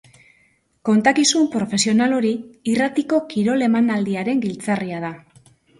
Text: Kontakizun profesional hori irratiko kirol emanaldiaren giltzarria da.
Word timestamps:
Kontakizun 0.89 1.45
profesional 1.57 2.17
hori 2.21 2.33
irratiko 2.75 3.23
kirol 3.35 3.69
emanaldiaren 3.71 4.45
giltzarria 4.49 5.07
da. 5.11 5.19